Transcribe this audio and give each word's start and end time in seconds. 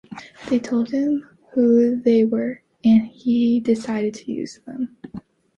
They 0.49 0.57
told 0.57 0.89
him 0.89 1.29
who 1.51 1.95
they 2.01 2.25
were, 2.25 2.63
and 2.83 3.05
he 3.05 3.59
decided 3.59 4.15
to 4.15 4.31
use 4.31 4.57
them. 4.65 4.97